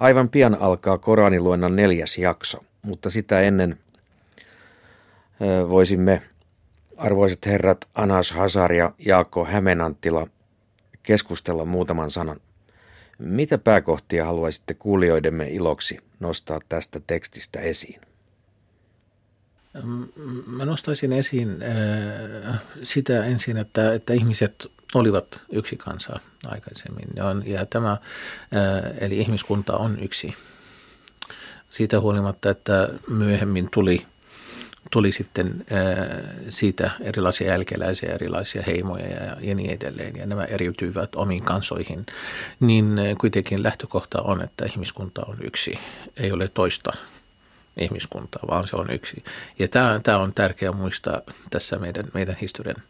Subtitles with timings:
[0.00, 3.78] Aivan pian alkaa Koraniluennan neljäs jakso, mutta sitä ennen
[5.68, 6.22] voisimme,
[6.96, 10.26] arvoisat herrat Anas Hazar ja Jaakko Hämenanttila,
[11.02, 12.40] keskustella muutaman sanan.
[13.18, 18.00] Mitä pääkohtia haluaisitte kuulijoidemme iloksi nostaa tästä tekstistä esiin?
[20.46, 21.56] Mä nostaisin esiin
[22.82, 27.22] sitä ensin, että, että ihmiset olivat yksi kansa aikaisemmin.
[27.22, 27.96] On, ja tämä,
[29.00, 30.34] eli ihmiskunta on yksi.
[31.68, 34.06] Siitä huolimatta, että myöhemmin tuli,
[34.90, 35.66] tuli sitten
[36.48, 42.06] siitä erilaisia jälkeläisiä, erilaisia heimoja ja, ja niin edelleen, ja nämä eriytyivät omiin kansoihin,
[42.60, 45.78] niin kuitenkin lähtökohta on, että ihmiskunta on yksi,
[46.16, 46.92] ei ole toista
[47.80, 49.24] ihmiskuntaa, vaan se on yksi.
[49.58, 51.20] Ja tämä, tämä on tärkeää muistaa
[51.50, 52.82] tässä meidän, meidän historian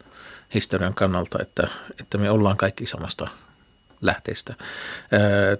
[0.53, 1.67] historian kannalta, että,
[1.99, 3.27] että me ollaan kaikki samasta
[4.01, 4.53] lähteestä.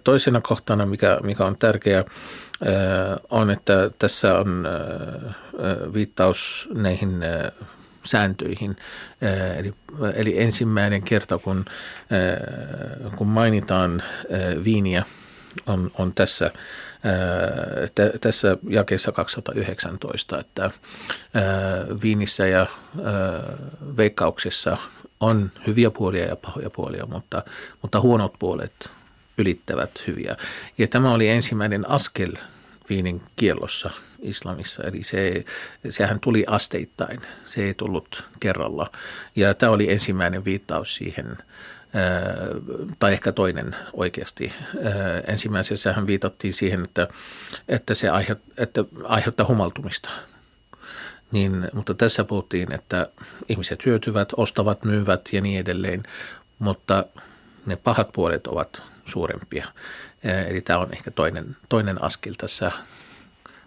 [0.04, 2.04] Toisena kohtana, mikä, mikä on tärkeä,
[3.30, 4.68] on, että tässä on
[5.94, 7.20] viittaus näihin
[8.04, 8.76] sääntöihin.
[9.58, 9.74] Eli,
[10.16, 11.66] eli ensimmäinen kerta, kun,
[13.16, 14.04] kun mainitaan
[14.64, 15.06] viiniä,
[15.66, 16.52] on, on tässä
[18.22, 20.72] tässä jakeessa 219, että
[22.04, 22.68] Viinissä ja
[23.98, 24.78] Veikkauksessa
[25.20, 27.44] on hyviä puolia ja pahoja puolia, mutta,
[27.82, 28.90] mutta huonot puolet
[29.38, 30.38] ylittävät hyviä.
[30.78, 32.34] Ja tämä oli ensimmäinen askel
[32.90, 33.90] viinin kiellossa
[34.22, 35.46] islamissa, eli se,
[35.90, 38.92] sehän tuli asteittain, se ei tullut kerralla.
[39.36, 41.38] Ja tämä oli ensimmäinen viittaus siihen
[43.00, 44.54] tai ehkä toinen oikeasti.
[45.28, 47.08] Ensimmäisessähän viitattiin siihen, että,
[47.68, 50.10] että se aiheut, että aiheuttaa humaltumista.
[51.32, 53.08] Niin, mutta tässä puhuttiin, että
[53.50, 56.04] ihmiset hyötyvät, ostavat, myyvät ja niin edelleen,
[56.60, 57.06] mutta
[57.66, 59.68] ne pahat puolet ovat suurempia.
[60.48, 62.72] Eli tämä on ehkä toinen, toinen askel tässä,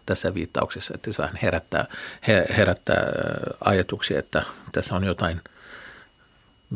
[0.06, 1.86] tässä viittauksessa, että se vähän herättää,
[2.56, 3.06] herättää
[3.64, 5.40] ajatuksia, että tässä on jotain–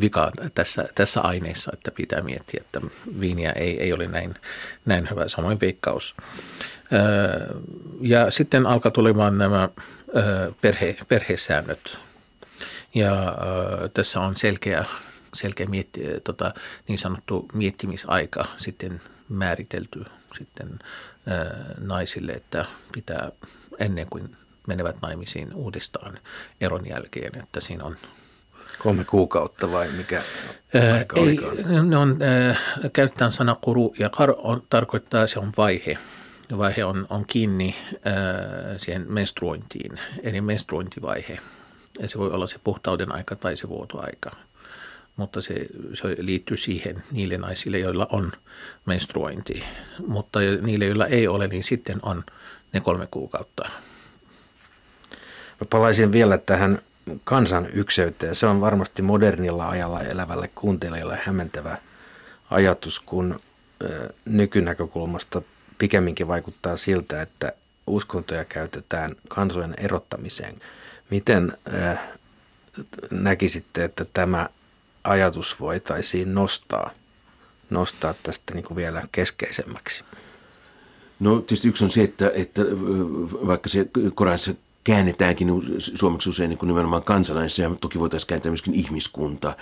[0.00, 2.80] vika tässä, tässä aineessa, että pitää miettiä, että
[3.20, 4.34] viiniä ei, ei ole näin,
[4.84, 6.14] näin hyvä, samoin veikkaus.
[8.00, 9.68] Ja sitten alkaa tulemaan nämä
[10.60, 11.98] perhe, perhesäännöt.
[12.94, 13.36] Ja
[13.94, 14.84] tässä on selkeä,
[15.34, 16.54] selkeä mietti, tota,
[16.88, 20.04] niin sanottu miettimisaika sitten määritelty
[20.38, 20.78] sitten
[21.78, 23.32] naisille, että pitää
[23.78, 26.18] ennen kuin menevät naimisiin uudestaan
[26.60, 27.96] eron jälkeen, että siinä on
[28.78, 30.22] Kolme kuukautta vai mikä
[30.98, 31.38] aika Ei,
[31.82, 32.18] ne on,
[32.50, 32.60] äh,
[32.92, 35.98] käytetään sana kuru ja kar on, tarkoittaa, se on vaihe.
[36.58, 41.38] Vaihe on, on kiinni äh, siihen menstruointiin, eli menstruointivaihe.
[42.00, 44.30] Ja se voi olla se puhtauden aika tai se vuotoaika.
[45.16, 45.54] Mutta se,
[45.94, 48.32] se liittyy siihen niille naisille, joilla on
[48.86, 49.64] menstruointi.
[50.06, 52.24] Mutta niille, joilla ei ole, niin sitten on
[52.72, 53.70] ne kolme kuukautta.
[55.60, 56.78] Mä palaisin vielä tähän
[57.24, 58.34] kansan ykseyteen.
[58.34, 61.78] Se on varmasti modernilla ajalla elävälle kuuntelijalle hämmentävä
[62.50, 63.40] ajatus, kun
[64.24, 65.42] nykynäkökulmasta
[65.78, 67.52] pikemminkin vaikuttaa siltä, että
[67.86, 70.54] uskontoja käytetään kansojen erottamiseen.
[71.10, 71.52] Miten
[73.10, 74.48] näkisitte, että tämä
[75.04, 76.90] ajatus voitaisiin nostaa,
[77.70, 80.04] nostaa tästä niin kuin vielä keskeisemmäksi?
[81.20, 82.62] No tietysti yksi on se, että, että
[83.46, 84.54] vaikka se Koranissa
[84.88, 87.50] käännetäänkin suomeksi usein niin kuin nimenomaan kansalainen.
[87.50, 89.56] Sehän toki voitaisiin kääntää myöskin ihmiskunta.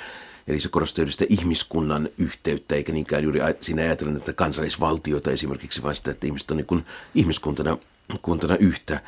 [0.49, 5.83] Eli se korostaa juuri sitä ihmiskunnan yhteyttä, eikä niinkään juuri siinä ajatella että kansallisvaltiota esimerkiksi,
[5.83, 7.79] vaan sitä, että ihmiset on niin kuin ihmiskuntana
[8.23, 9.01] kuntana yhtä.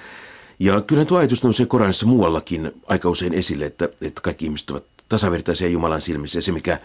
[0.59, 4.85] Ja kyllä tuo ajatus nousee Koranissa muuallakin aika usein esille, että, että kaikki ihmiset ovat
[5.09, 6.39] tasavertaisia Jumalan silmissä.
[6.39, 6.79] Ja se, mikä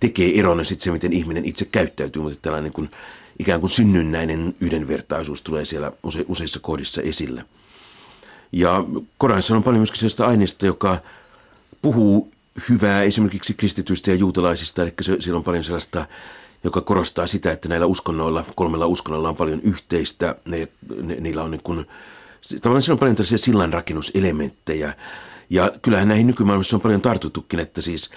[0.00, 2.90] tekee eron, on sitten se, miten ihminen itse käyttäytyy, mutta tällainen niin kuin,
[3.38, 7.44] ikään kuin synnynnäinen yhdenvertaisuus tulee siellä use, useissa kohdissa esille.
[8.52, 8.84] Ja
[9.18, 10.98] Koranissa on paljon myöskin sellaista aineista, joka
[11.82, 12.30] puhuu
[12.68, 16.06] hyvää esimerkiksi kristityistä ja juutalaisista, eli se, siellä on paljon sellaista,
[16.64, 20.68] joka korostaa sitä, että näillä uskonnoilla, kolmella uskonnolla on paljon yhteistä, ne,
[21.02, 21.86] ne, niillä on niin kuin,
[22.62, 24.94] tavallaan siellä on paljon tällaisia sillanrakennuselementtejä,
[25.50, 28.10] ja kyllähän näihin nykymaailmassa on paljon tartuttukin, että siis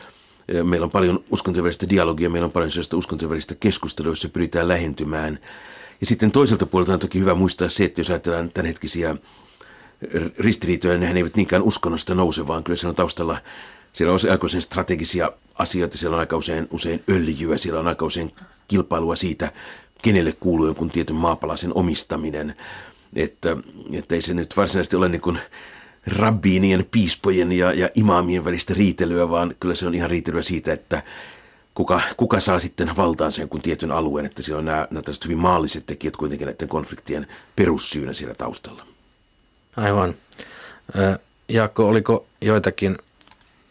[0.48, 4.30] e, meillä on paljon uskontojen välistä dialogia, meillä on paljon sellaista uskontojen välistä keskustelua, jossa
[4.30, 5.40] pyritään lähentymään.
[6.02, 9.16] Ja sitten toiselta puolelta on toki hyvä muistaa se, että jos ajatellaan tämänhetkisiä
[10.40, 13.38] ristiriitoja, nehän eivät niinkään uskonnosta nouse, vaan kyllä siellä on taustalla,
[13.94, 18.06] siellä on aika usein strategisia asioita, siellä on aika usein, usein öljyä, siellä on aika
[18.06, 18.32] usein
[18.68, 19.52] kilpailua siitä,
[20.02, 22.56] kenelle kuuluu jonkun tietyn maapalasen omistaminen.
[23.16, 23.58] Että,
[23.92, 25.40] että ei se nyt varsinaisesti ole niin kuin
[26.08, 31.04] rabbiinien, piispojen ja, ja imaamien välistä riitelyä, vaan kyllä se on ihan riitelyä siitä, että
[31.76, 35.38] kuka, kuka saa sitten valtaan sen kun tietyn alueen, että siellä on nämä, nämä hyvin
[35.38, 38.91] maalliset tekijät kuitenkin näiden konfliktien perussyynä siellä taustalla.
[39.78, 40.16] Aivan.
[41.50, 42.98] Jaakko, oliko joitakin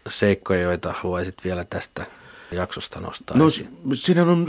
[0.08, 2.06] seikkoja, joita haluaisit vielä tästä
[2.52, 3.78] jaksosta nostaa No esiin?
[3.94, 4.46] siinä on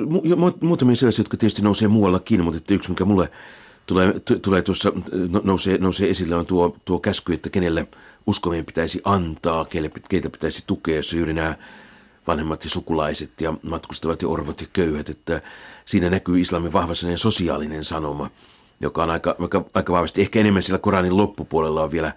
[0.62, 3.32] muutamia sellaisia, jotka tietysti nousee muuallakin, mutta yksi mikä mulle
[3.86, 4.92] tulee, tulee tuossa,
[5.30, 7.88] no, nousee, nousee esille on tuo, tuo käsky, että kenelle
[8.28, 11.56] uskovien pitäisi antaa, keille, keitä pitäisi tukea, jos juuri nämä
[12.28, 15.42] vanhemmat ja sukulaiset ja matkustavat ja orvot ja köyhät, että
[15.86, 18.30] siinä näkyy islamin vahva sosiaalinen sanoma,
[18.82, 22.14] joka on aika, aika, aika vahvasti, ehkä enemmän siellä Koranin loppupuolella on vielä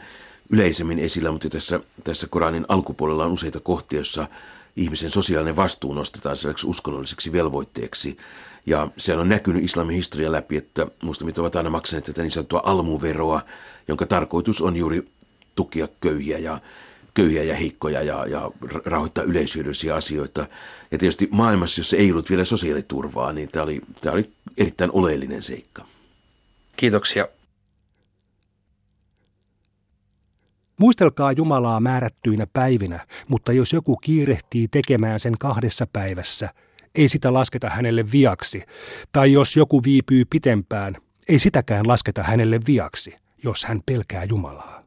[0.51, 4.29] yleisemmin esillä, mutta tässä, tässä Koranin alkupuolella on useita kohtia, joissa
[4.77, 8.17] ihmisen sosiaalinen vastuu nostetaan sellaiseksi uskonnolliseksi velvoitteeksi.
[8.67, 12.63] Ja se on näkynyt islamin historian läpi, että muslimit ovat aina maksaneet tätä niin sanottua
[12.65, 13.41] almuveroa,
[13.89, 15.09] jonka tarkoitus on juuri
[15.55, 16.61] tukea köyhiä ja,
[17.15, 18.51] köyhiä ja heikkoja ja, ja
[18.85, 20.47] rahoittaa yleisyydellisiä asioita.
[20.91, 25.43] Ja tietysti maailmassa, jossa ei ollut vielä sosiaaliturvaa, niin tämä oli, tämä oli erittäin oleellinen
[25.43, 25.94] seikka.
[26.77, 27.29] Kiitoksia.
[30.81, 36.49] Muistelkaa Jumalaa määrättyinä päivinä, mutta jos joku kiirehtii tekemään sen kahdessa päivässä,
[36.95, 38.63] ei sitä lasketa hänelle viaksi,
[39.13, 40.97] tai jos joku viipyy pitempään,
[41.29, 44.85] ei sitäkään lasketa hänelle viaksi, jos hän pelkää Jumalaa.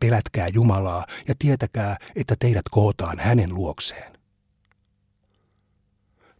[0.00, 4.15] Pelätkää Jumalaa ja tietäkää, että teidät kootaan hänen luokseen.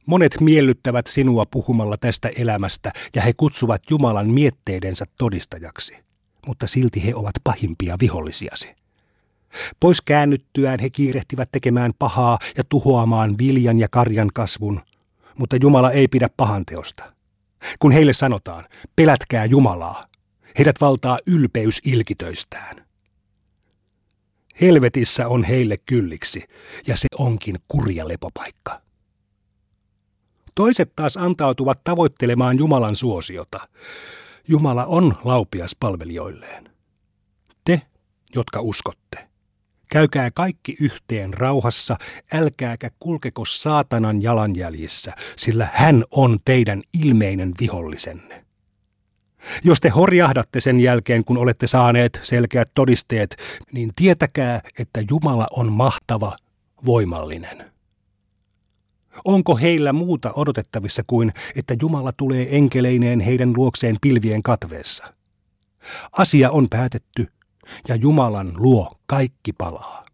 [0.06, 6.06] Monet miellyttävät sinua puhumalla tästä elämästä ja he kutsuvat Jumalan mietteidensä todistajaksi
[6.46, 8.74] mutta silti he ovat pahimpia vihollisiasi.
[9.80, 14.80] Pois käännyttyään he kiirehtivät tekemään pahaa ja tuhoamaan viljan ja karjan kasvun,
[15.38, 17.12] mutta Jumala ei pidä pahanteosta.
[17.78, 18.64] Kun heille sanotaan,
[18.96, 20.06] pelätkää Jumalaa,
[20.58, 22.86] heidät valtaa ylpeys ilkitöistään.
[24.60, 26.44] Helvetissä on heille kylliksi,
[26.86, 28.85] ja se onkin kurja lepopaikka.
[30.56, 33.68] Toiset taas antautuvat tavoittelemaan Jumalan suosiota.
[34.48, 36.70] Jumala on laupias palvelijoilleen.
[37.64, 37.82] Te,
[38.34, 39.28] jotka uskotte,
[39.90, 41.96] käykää kaikki yhteen rauhassa,
[42.32, 48.44] älkääkä kulkeko saatanan jalanjäljissä, sillä hän on teidän ilmeinen vihollisenne.
[49.64, 53.36] Jos te horjahdatte sen jälkeen, kun olette saaneet selkeät todisteet,
[53.72, 56.36] niin tietäkää, että Jumala on mahtava,
[56.86, 57.75] voimallinen.
[59.24, 65.14] Onko heillä muuta odotettavissa kuin, että Jumala tulee enkeleineen heidän luokseen pilvien katveessa?
[66.12, 67.26] Asia on päätetty,
[67.88, 70.04] ja Jumalan luo kaikki palaa.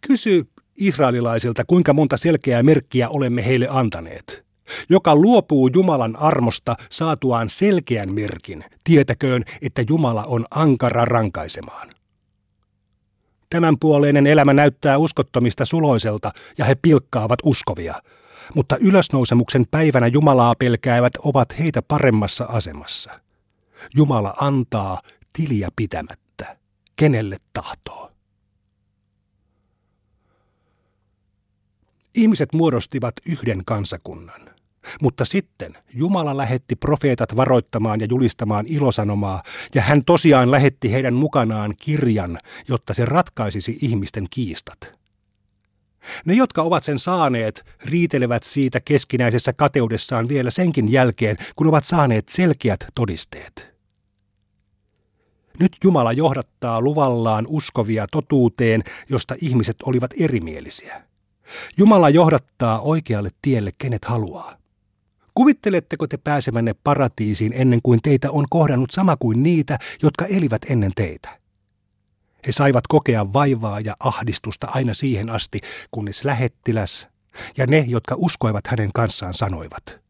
[0.00, 4.44] Kysy israelilaisilta, kuinka monta selkeää merkkiä olemme heille antaneet.
[4.88, 11.99] Joka luopuu Jumalan armosta saatuaan selkeän merkin, tietäköön, että Jumala on ankara rankaisemaan.
[13.50, 17.94] Tämänpuoleinen elämä näyttää uskottomista suloiselta ja he pilkkaavat uskovia.
[18.54, 23.20] Mutta ylösnousemuksen päivänä Jumalaa pelkäävät ovat heitä paremmassa asemassa.
[23.94, 25.00] Jumala antaa
[25.32, 26.56] tiliä pitämättä,
[26.96, 28.10] kenelle tahtoo.
[32.14, 34.49] Ihmiset muodostivat yhden kansakunnan.
[35.00, 39.42] Mutta sitten Jumala lähetti profeetat varoittamaan ja julistamaan ilosanomaa,
[39.74, 42.38] ja hän tosiaan lähetti heidän mukanaan kirjan,
[42.68, 45.00] jotta se ratkaisisi ihmisten kiistat.
[46.24, 52.28] Ne, jotka ovat sen saaneet, riitelevät siitä keskinäisessä kateudessaan vielä senkin jälkeen, kun ovat saaneet
[52.28, 53.70] selkeät todisteet.
[55.58, 61.02] Nyt Jumala johdattaa luvallaan uskovia totuuteen, josta ihmiset olivat erimielisiä.
[61.76, 64.59] Jumala johdattaa oikealle tielle kenet haluaa.
[65.40, 70.92] Kuvitteletteko te pääsemänne paratiisiin ennen kuin teitä on kohdannut sama kuin niitä, jotka elivät ennen
[70.96, 71.38] teitä?
[72.46, 77.08] He saivat kokea vaivaa ja ahdistusta aina siihen asti, kunnes lähettiläs
[77.56, 80.00] ja ne, jotka uskoivat hänen kanssaan, sanoivat,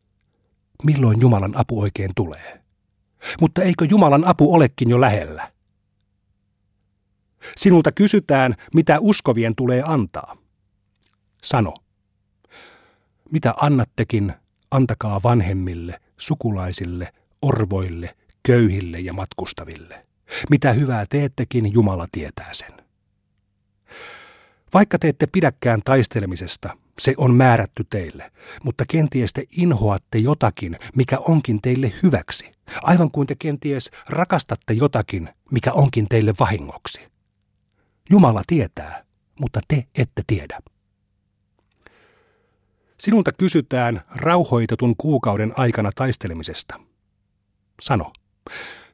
[0.82, 2.60] milloin Jumalan apu oikein tulee?
[3.40, 5.52] Mutta eikö Jumalan apu olekin jo lähellä?
[7.56, 10.36] Sinulta kysytään, mitä uskovien tulee antaa.
[11.42, 11.74] Sano,
[13.32, 14.32] mitä annattekin,
[14.70, 17.12] antakaa vanhemmille, sukulaisille,
[17.42, 20.02] orvoille, köyhille ja matkustaville.
[20.50, 22.72] Mitä hyvää teettekin, Jumala tietää sen.
[24.74, 31.18] Vaikka te ette pidäkään taistelemisesta, se on määrätty teille, mutta kenties te inhoatte jotakin, mikä
[31.18, 37.08] onkin teille hyväksi, aivan kuin te kenties rakastatte jotakin, mikä onkin teille vahingoksi.
[38.10, 39.04] Jumala tietää,
[39.40, 40.60] mutta te ette tiedä.
[43.00, 46.80] Sinulta kysytään rauhoitetun kuukauden aikana taistelemisesta.
[47.82, 48.12] Sano,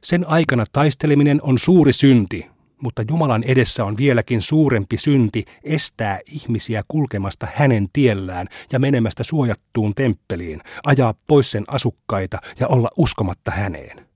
[0.03, 2.47] sen aikana taisteleminen on suuri synti,
[2.81, 9.95] mutta Jumalan edessä on vieläkin suurempi synti estää ihmisiä kulkemasta hänen tiellään ja menemästä suojattuun
[9.95, 14.07] temppeliin, ajaa pois sen asukkaita ja olla uskomatta häneen.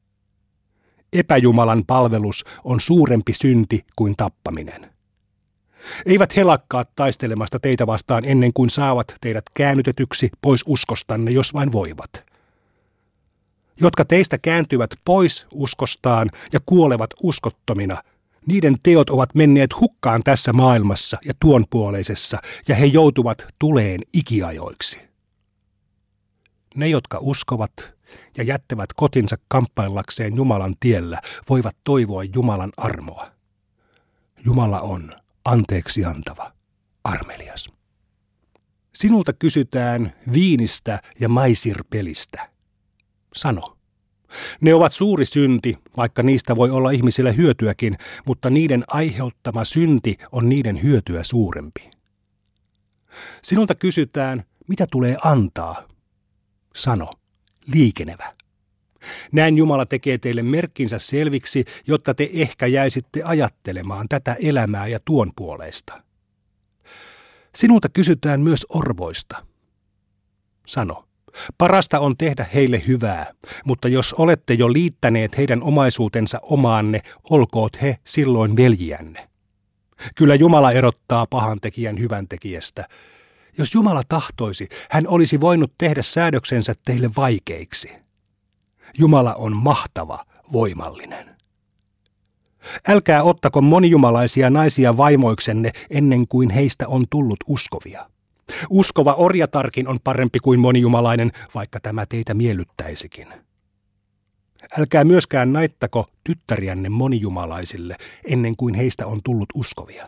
[1.13, 5.00] Epäjumalan palvelus on suurempi synti kuin tappaminen.
[6.06, 11.72] Eivät he lakkaa taistelemasta teitä vastaan ennen kuin saavat teidät käännytetyksi pois uskostanne, jos vain
[11.72, 12.24] voivat.
[13.80, 18.04] Jotka teistä kääntyvät pois uskostaan ja kuolevat uskottomina,
[18.46, 25.00] niiden teot ovat menneet hukkaan tässä maailmassa ja tuonpuoleisessa, ja he joutuvat tuleen ikiajoiksi.
[26.76, 27.94] Ne, jotka uskovat
[28.38, 33.32] ja jättävät kotinsa kamppaillakseen Jumalan tiellä, voivat toivoa Jumalan armoa.
[34.46, 35.14] Jumala on
[35.45, 36.53] anteeksi antava,
[37.03, 37.69] armelias.
[38.95, 42.50] Sinulta kysytään viinistä ja maisirpelistä.
[43.36, 43.77] Sano.
[44.62, 50.50] Ne ovat suuri synti, vaikka niistä voi olla ihmisille hyötyäkin, mutta niiden aiheuttama synti on
[50.50, 51.89] niiden hyötyä suurempi.
[53.43, 55.88] Sinulta kysytään, mitä tulee antaa.
[56.75, 57.12] Sano,
[57.74, 58.33] liikenevä.
[59.31, 65.31] Näin Jumala tekee teille merkkinsä selviksi, jotta te ehkä jäisitte ajattelemaan tätä elämää ja tuon
[65.36, 66.03] puoleista.
[67.55, 69.46] Sinulta kysytään myös orvoista.
[70.67, 71.05] Sano,
[71.58, 73.34] parasta on tehdä heille hyvää,
[73.65, 79.27] mutta jos olette jo liittäneet heidän omaisuutensa omaanne, olkoot he silloin veljiänne.
[80.15, 82.88] Kyllä Jumala erottaa pahan tekijän hyvän tekijästä.
[83.58, 87.91] Jos Jumala tahtoisi, hän olisi voinut tehdä säädöksensä teille vaikeiksi.
[88.98, 90.19] Jumala on mahtava,
[90.51, 91.36] voimallinen.
[92.88, 98.10] Älkää ottako monijumalaisia naisia vaimoiksenne ennen kuin heistä on tullut uskovia.
[98.69, 103.27] Uskova orjatarkin on parempi kuin monijumalainen, vaikka tämä teitä miellyttäisikin.
[104.79, 110.05] Älkää myöskään naittako tyttäriänne monijumalaisille ennen kuin heistä on tullut uskovia.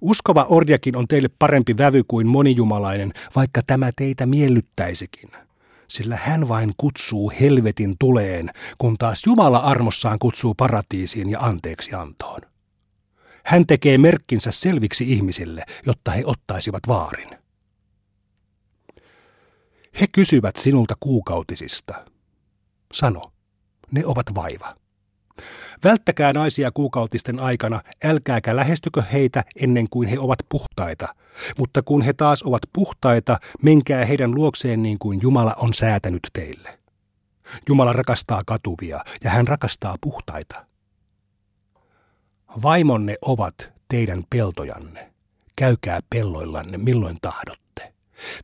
[0.00, 5.30] Uskova orjakin on teille parempi vävy kuin monijumalainen, vaikka tämä teitä miellyttäisikin
[5.90, 12.40] sillä hän vain kutsuu helvetin tuleen, kun taas Jumala armossaan kutsuu paratiisiin ja anteeksi antoon.
[13.44, 17.28] Hän tekee merkkinsä selviksi ihmisille, jotta he ottaisivat vaarin.
[20.00, 22.06] He kysyvät sinulta kuukautisista.
[22.92, 23.32] Sano,
[23.90, 24.79] ne ovat vaiva.
[25.84, 31.08] Välttäkää naisia kuukautisten aikana, älkääkä lähestykö heitä ennen kuin he ovat puhtaita.
[31.58, 36.78] Mutta kun he taas ovat puhtaita, menkää heidän luokseen niin kuin Jumala on säätänyt teille.
[37.68, 40.66] Jumala rakastaa katuvia ja hän rakastaa puhtaita.
[42.62, 45.12] Vaimonne ovat teidän peltojanne.
[45.56, 47.92] Käykää pelloillanne milloin tahdotte.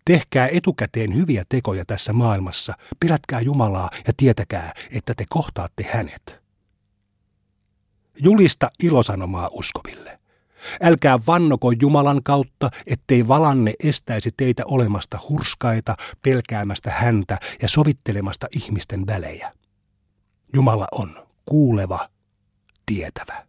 [0.04, 6.45] Tehkää etukäteen hyviä tekoja tässä maailmassa, pelätkää Jumalaa ja tietäkää, että te kohtaatte hänet.
[8.18, 10.18] Julista ilosanomaa uskoville.
[10.82, 19.06] Älkää vannoko Jumalan kautta, ettei valanne estäisi teitä olemasta hurskaita, pelkäämästä häntä ja sovittelemasta ihmisten
[19.06, 19.52] välejä.
[20.54, 22.08] Jumala on kuuleva,
[22.86, 23.46] tietävä.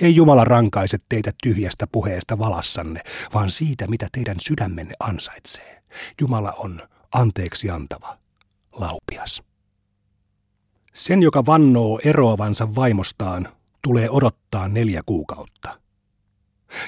[0.00, 3.02] Ei Jumala rankaise teitä tyhjästä puheesta valassanne,
[3.34, 5.82] vaan siitä, mitä teidän sydämenne ansaitsee.
[6.20, 8.18] Jumala on anteeksi antava,
[8.72, 9.42] laupias.
[10.92, 13.48] Sen, joka vannoo eroavansa vaimostaan,
[13.82, 15.80] tulee odottaa neljä kuukautta.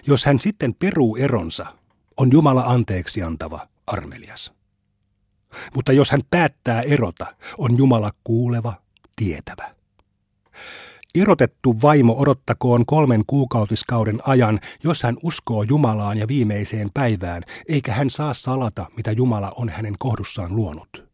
[0.06, 1.66] Jos hän sitten peruu eronsa,
[2.16, 4.52] on Jumala anteeksi antava, armelias.
[5.74, 7.26] Mutta jos hän päättää erota,
[7.58, 8.74] on Jumala kuuleva,
[9.16, 9.74] tietävä.
[11.14, 18.10] Erotettu vaimo odottakoon kolmen kuukautiskauden ajan, jos hän uskoo Jumalaan ja viimeiseen päivään, eikä hän
[18.10, 21.13] saa salata, mitä Jumala on hänen kohdussaan luonut.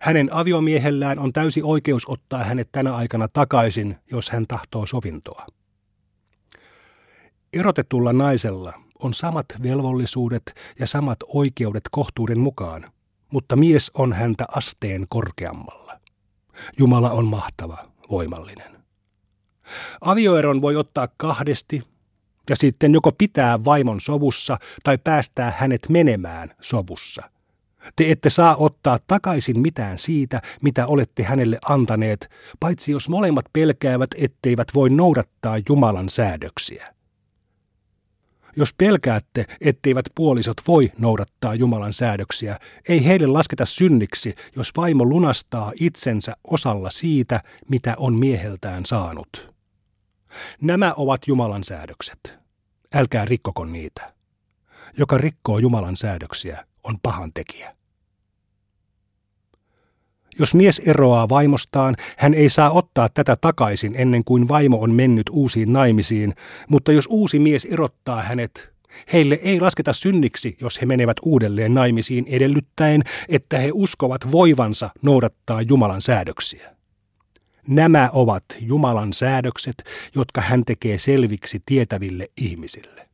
[0.00, 5.46] Hänen aviomiehellään on täysi oikeus ottaa hänet tänä aikana takaisin, jos hän tahtoo sovintoa.
[7.52, 10.42] Erotetulla naisella on samat velvollisuudet
[10.78, 12.92] ja samat oikeudet kohtuuden mukaan,
[13.32, 16.00] mutta mies on häntä asteen korkeammalla.
[16.78, 17.78] Jumala on mahtava,
[18.10, 18.76] voimallinen.
[20.00, 21.82] Avioeron voi ottaa kahdesti
[22.50, 27.22] ja sitten joko pitää vaimon sovussa tai päästää hänet menemään sovussa–
[27.96, 34.10] te ette saa ottaa takaisin mitään siitä, mitä olette hänelle antaneet, paitsi jos molemmat pelkäävät,
[34.16, 36.96] etteivät voi noudattaa Jumalan säädöksiä.
[38.56, 45.72] Jos pelkäätte, etteivät puolisot voi noudattaa Jumalan säädöksiä, ei heille lasketa synniksi, jos vaimo lunastaa
[45.80, 49.54] itsensä osalla siitä, mitä on mieheltään saanut.
[50.60, 52.38] Nämä ovat Jumalan säädökset.
[52.94, 54.14] Älkää rikkoko niitä.
[54.98, 57.76] Joka rikkoo Jumalan säädöksiä, on pahan tekijä.
[60.38, 65.26] Jos mies eroaa vaimostaan, hän ei saa ottaa tätä takaisin ennen kuin vaimo on mennyt
[65.30, 66.34] uusiin naimisiin,
[66.68, 68.72] mutta jos uusi mies erottaa hänet,
[69.12, 75.62] heille ei lasketa synniksi, jos he menevät uudelleen naimisiin edellyttäen, että he uskovat voivansa noudattaa
[75.62, 76.76] Jumalan säädöksiä.
[77.68, 83.05] Nämä ovat Jumalan säädökset, jotka hän tekee selviksi tietäville ihmisille.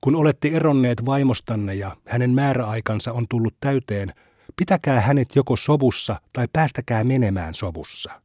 [0.00, 4.14] Kun olette eronneet vaimostanne ja hänen määräaikansa on tullut täyteen,
[4.56, 8.20] pitäkää hänet joko sovussa tai päästäkää menemään sovussa.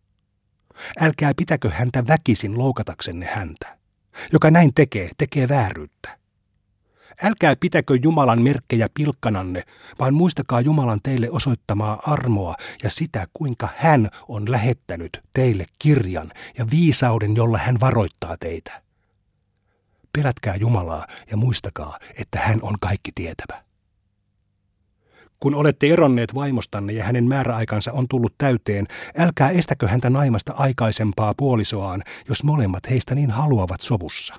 [0.99, 3.77] Älkää pitäkö häntä väkisin loukataksenne häntä.
[4.33, 6.17] Joka näin tekee, tekee vääryyttä.
[7.23, 9.63] Älkää pitäkö Jumalan merkkejä pilkkananne,
[9.99, 16.69] vaan muistakaa Jumalan teille osoittamaa armoa ja sitä, kuinka hän on lähettänyt teille kirjan ja
[16.69, 18.82] viisauden, jolla hän varoittaa teitä.
[20.17, 23.63] Pelätkää Jumalaa ja muistakaa, että hän on kaikki tietävä.
[25.39, 31.33] Kun olette eronneet vaimostanne ja hänen määräaikansa on tullut täyteen, älkää estäkö häntä naimasta aikaisempaa
[31.37, 34.35] puolisoaan, jos molemmat heistä niin haluavat sovussa.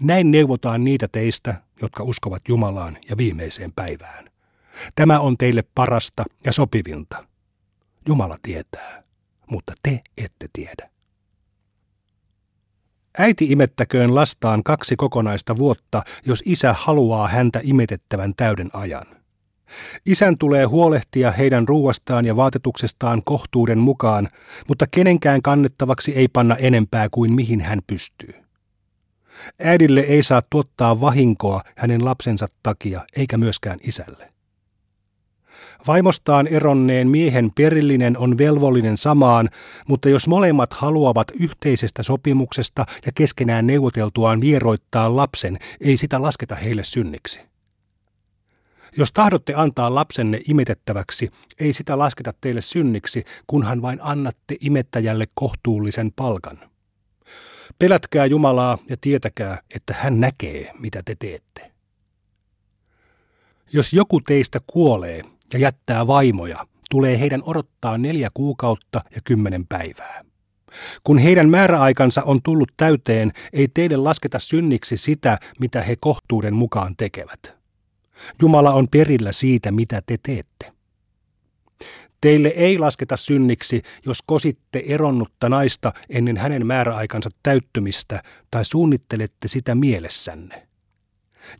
[0.00, 4.30] Näin neuvotaan niitä teistä, jotka uskovat Jumalaan ja viimeiseen päivään.
[4.94, 7.24] Tämä on teille parasta ja sopivinta.
[8.08, 9.02] Jumala tietää,
[9.50, 10.95] mutta te ette tiedä.
[13.18, 19.06] Äiti imettäköön lastaan kaksi kokonaista vuotta, jos isä haluaa häntä imetettävän täyden ajan.
[20.06, 24.28] Isän tulee huolehtia heidän ruuastaan ja vaatetuksestaan kohtuuden mukaan,
[24.68, 28.34] mutta kenenkään kannettavaksi ei panna enempää kuin mihin hän pystyy.
[29.62, 34.35] Äidille ei saa tuottaa vahinkoa hänen lapsensa takia, eikä myöskään isälle.
[35.86, 39.48] Vaimostaan eronneen miehen perillinen on velvollinen samaan,
[39.88, 46.84] mutta jos molemmat haluavat yhteisestä sopimuksesta ja keskenään neuvoteltuaan vieroittaa lapsen, ei sitä lasketa heille
[46.84, 47.40] synniksi.
[48.96, 56.12] Jos tahdotte antaa lapsenne imetettäväksi, ei sitä lasketa teille synniksi, kunhan vain annatte imettäjälle kohtuullisen
[56.16, 56.58] palkan.
[57.78, 61.72] Pelätkää Jumalaa ja tietäkää, että hän näkee, mitä te teette.
[63.72, 70.24] Jos joku teistä kuolee ja jättää vaimoja, tulee heidän odottaa neljä kuukautta ja kymmenen päivää.
[71.04, 76.96] Kun heidän määräaikansa on tullut täyteen, ei teille lasketa synniksi sitä, mitä he kohtuuden mukaan
[76.96, 77.56] tekevät.
[78.42, 80.72] Jumala on perillä siitä, mitä te teette.
[82.20, 89.74] Teille ei lasketa synniksi, jos kositte eronnutta naista ennen hänen määräaikansa täyttymistä tai suunnittelette sitä
[89.74, 90.65] mielessänne.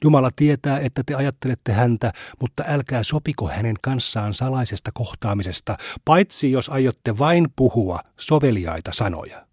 [0.04, 6.68] Jumala tietää, että te ajattelette häntä, mutta älkää sopiko hänen kanssaan salaisesta kohtaamisesta, paitsi jos
[6.68, 9.46] aiotte vain puhua soveliaita sanoja.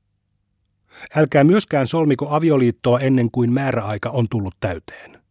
[1.15, 5.23] Älkää myöskään solmiko avioliittoa ennen kuin määräaika on tullut täyteen.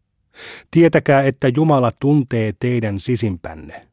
[0.70, 3.88] Tietäkää, että Jumala tuntee teidän sisimpänne.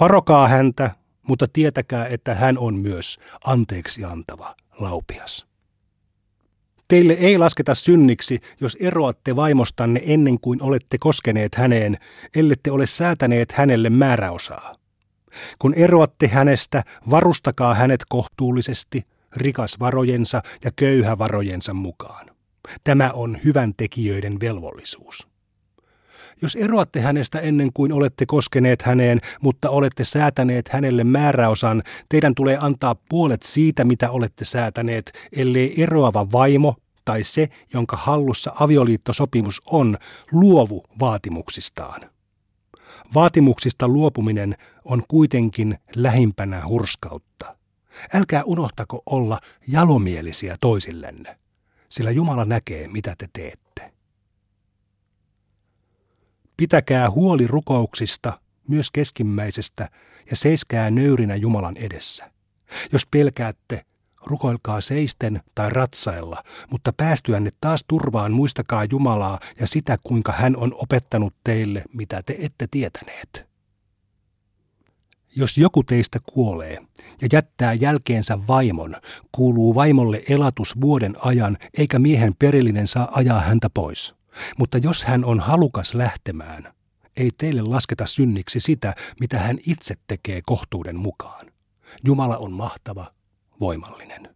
[0.00, 0.90] Varokaa häntä,
[1.22, 5.47] mutta tietäkää, että hän on myös anteeksi antava, laupias.
[6.88, 11.98] Teille ei lasketa synniksi, jos eroatte vaimostanne ennen kuin olette koskeneet häneen,
[12.36, 14.74] ellette ole säätäneet hänelle määräosaa.
[15.58, 19.02] Kun eroatte hänestä, varustakaa hänet kohtuullisesti,
[19.36, 22.30] rikas varojensa ja köyhä varojensa mukaan.
[22.84, 25.28] Tämä on hyvän tekijöiden velvollisuus.
[26.42, 32.58] Jos eroatte hänestä ennen kuin olette koskeneet häneen, mutta olette säätäneet hänelle määräosan, teidän tulee
[32.60, 36.74] antaa puolet siitä, mitä olette säätäneet, ellei eroava vaimo
[37.04, 39.98] tai se, jonka hallussa avioliittosopimus on,
[40.32, 42.00] luovu vaatimuksistaan.
[43.14, 47.56] Vaatimuksista luopuminen on kuitenkin lähimpänä hurskautta.
[48.14, 51.38] Älkää unohtako olla jalomielisiä toisillenne,
[51.88, 53.97] sillä Jumala näkee, mitä te teette.
[56.58, 59.88] Pitäkää huoli rukouksista, myös keskimmäisestä,
[60.30, 62.30] ja seiskää nöyrinä Jumalan edessä.
[62.92, 63.84] Jos pelkäätte,
[64.26, 70.74] rukoilkaa seisten tai ratsailla, mutta päästyänne taas turvaan muistakaa Jumalaa ja sitä, kuinka hän on
[70.74, 73.48] opettanut teille, mitä te ette tietäneet.
[75.36, 76.78] Jos joku teistä kuolee
[77.20, 78.96] ja jättää jälkeensä vaimon,
[79.32, 84.17] kuuluu vaimolle elatus vuoden ajan, eikä miehen perillinen saa ajaa häntä pois.
[84.58, 86.74] Mutta jos hän on halukas lähtemään,
[87.16, 91.46] ei teille lasketa synniksi sitä, mitä hän itse tekee kohtuuden mukaan.
[92.04, 93.06] Jumala on mahtava,
[93.60, 94.34] voimallinen.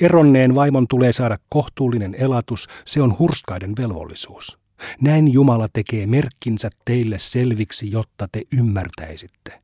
[0.00, 4.58] Eronneen vaimon tulee saada kohtuullinen elatus, se on hurskaiden velvollisuus.
[5.00, 9.62] Näin Jumala tekee merkkinsä teille selviksi, jotta te ymmärtäisitte.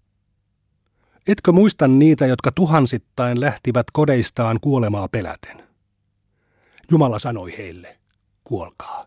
[1.29, 5.69] Etkö muista niitä, jotka tuhansittain lähtivät kodeistaan kuolemaa peläten?
[6.91, 7.99] Jumala sanoi heille,
[8.47, 9.07] kuolkaa.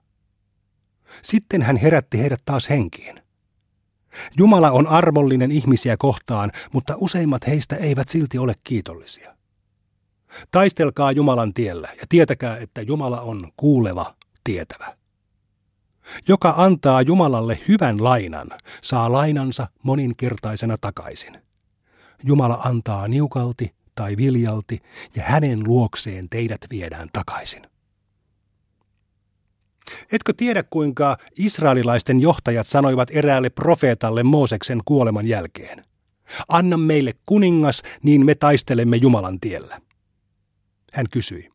[1.22, 3.22] Sitten hän herätti heidät taas henkiin.
[4.38, 9.36] Jumala on armollinen ihmisiä kohtaan, mutta useimmat heistä eivät silti ole kiitollisia.
[10.52, 14.98] Taistelkaa Jumalan tiellä ja tietäkää, että Jumala on kuuleva, tietävä.
[16.28, 18.48] Joka antaa Jumalalle hyvän lainan,
[18.82, 21.42] saa lainansa moninkertaisena takaisin.
[22.24, 24.80] Jumala antaa niukalti tai viljalti,
[25.16, 27.64] ja hänen luokseen teidät viedään takaisin.
[30.12, 35.86] Etkö tiedä, kuinka israelilaisten johtajat sanoivat eräälle profeetalle Mooseksen kuoleman jälkeen?
[36.48, 39.82] Anna meille kuningas, niin me taistelemme Jumalan tiellä.
[40.94, 41.50] Hän kysyi,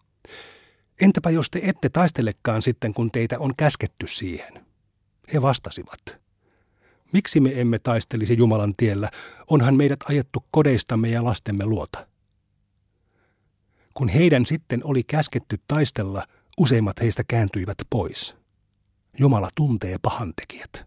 [1.00, 4.66] entäpä jos te ette taistelekaan sitten, kun teitä on käsketty siihen?
[5.32, 6.18] He vastasivat,
[7.12, 9.10] miksi me emme taistelisi Jumalan tiellä,
[9.50, 12.06] onhan meidät ajettu kodeistamme ja lastemme luota.
[13.94, 16.26] Kun heidän sitten oli käsketty taistella,
[16.58, 18.36] useimmat heistä kääntyivät pois.
[19.18, 20.84] Jumala tuntee pahantekijät.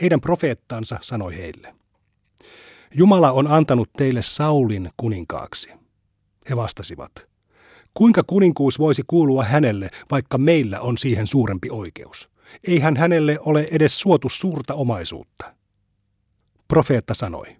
[0.00, 1.74] Heidän profeettansa sanoi heille,
[2.94, 5.70] Jumala on antanut teille Saulin kuninkaaksi.
[6.50, 7.12] He vastasivat,
[7.94, 12.30] kuinka kuninkuus voisi kuulua hänelle, vaikka meillä on siihen suurempi oikeus?
[12.64, 15.54] Eihän hänelle ole edes suotu suurta omaisuutta.
[16.68, 17.56] Profeetta sanoi,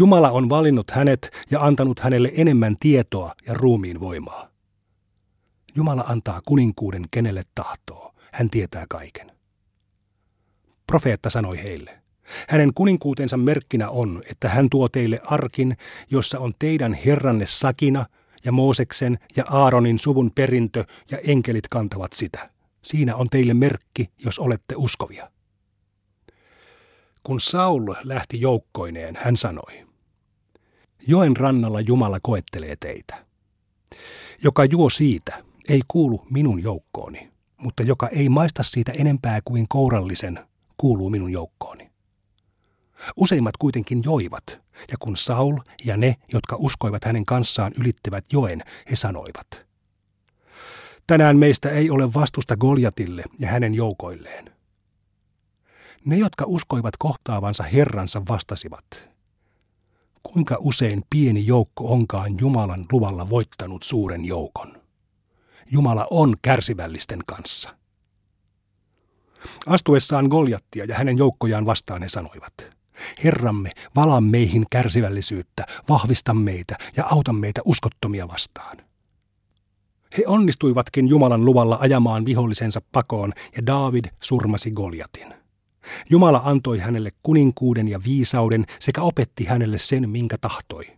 [0.00, 4.47] Jumala on valinnut hänet ja antanut hänelle enemmän tietoa ja ruumiin voimaa.
[5.78, 8.14] Jumala antaa kuninkuuden kenelle tahtoo.
[8.32, 9.32] Hän tietää kaiken.
[10.86, 12.02] Profeetta sanoi heille,
[12.48, 15.76] hänen kuninkuutensa merkkinä on, että hän tuo teille arkin,
[16.10, 18.06] jossa on teidän herranne Sakina
[18.44, 22.50] ja Mooseksen ja Aaronin suvun perintö ja enkelit kantavat sitä.
[22.82, 25.30] Siinä on teille merkki, jos olette uskovia.
[27.22, 29.86] Kun Saul lähti joukkoineen, hän sanoi,
[31.06, 33.24] Joen rannalla Jumala koettelee teitä.
[34.42, 40.40] Joka juo siitä, ei kuulu minun joukkooni, mutta joka ei maista siitä enempää kuin kourallisen,
[40.76, 41.90] kuuluu minun joukkooni.
[43.16, 44.44] Useimmat kuitenkin joivat,
[44.90, 49.68] ja kun Saul ja ne, jotka uskoivat hänen kanssaan, ylittivät joen, he sanoivat,
[51.08, 54.52] Tänään meistä ei ole vastusta Goljatille ja hänen joukoilleen.
[56.04, 59.10] Ne, jotka uskoivat kohtaavansa Herransa, vastasivat,
[60.22, 64.77] kuinka usein pieni joukko onkaan Jumalan luvalla voittanut suuren joukon.
[65.70, 67.74] Jumala on kärsivällisten kanssa.
[69.66, 72.54] Astuessaan Goljattia ja hänen joukkojaan vastaan he sanoivat,
[73.24, 78.76] Herramme, vala meihin kärsivällisyyttä, vahvista meitä ja auta meitä uskottomia vastaan.
[80.18, 85.34] He onnistuivatkin Jumalan luvalla ajamaan vihollisensa pakoon ja David surmasi Goljatin.
[86.10, 90.97] Jumala antoi hänelle kuninkuuden ja viisauden sekä opetti hänelle sen, minkä tahtoi.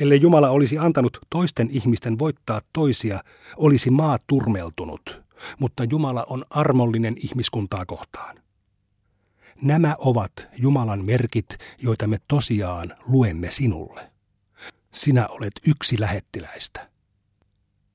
[0.00, 3.24] Ellei Jumala olisi antanut toisten ihmisten voittaa toisia,
[3.56, 5.22] olisi maa turmeltunut,
[5.58, 8.36] mutta Jumala on armollinen ihmiskuntaa kohtaan.
[9.62, 14.12] Nämä ovat Jumalan merkit, joita me tosiaan luemme sinulle.
[14.94, 16.89] Sinä olet yksi lähettiläistä.